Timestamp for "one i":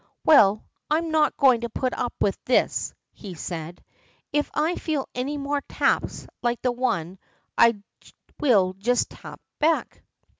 6.71-7.83